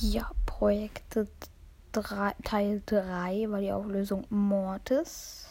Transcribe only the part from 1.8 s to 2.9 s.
drei, Teil